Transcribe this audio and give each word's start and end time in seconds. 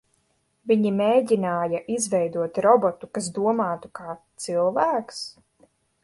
Viņi 0.69 0.91
mēģināja 0.99 1.81
izveidot 1.95 2.57
robotu, 2.67 3.09
kas 3.17 3.27
domātu 3.35 3.91
kā 3.99 4.15
cilvēks? 4.47 5.21